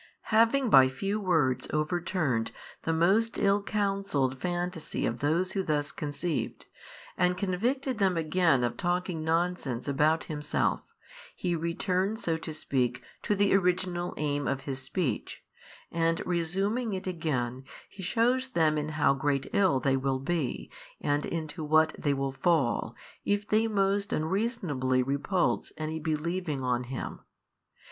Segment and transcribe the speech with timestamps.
[0.33, 2.49] Having by few words overturned
[2.81, 6.65] the most ill counselled fantasy of those who thus conceived,
[7.19, 10.81] and convicted them again of talking nonsense about Himself,
[11.35, 15.43] He returns so to speak to the original aim of His Speech,
[15.91, 21.27] and resuming it again He shews them in how great ill they will be and
[21.27, 27.19] into what they will fall, if they most unreasonably repulse any believing on Him.